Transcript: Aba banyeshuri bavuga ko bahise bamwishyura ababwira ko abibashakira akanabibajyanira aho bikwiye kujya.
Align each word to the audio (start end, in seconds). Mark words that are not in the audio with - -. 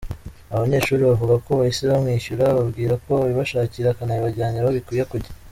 Aba 0.51 0.63
banyeshuri 0.63 1.01
bavuga 1.09 1.35
ko 1.45 1.49
bahise 1.59 1.83
bamwishyura 1.91 2.43
ababwira 2.47 2.93
ko 3.03 3.11
abibashakira 3.23 3.87
akanabibajyanira 3.89 4.63
aho 4.65 4.73
bikwiye 4.77 5.03
kujya. 5.11 5.31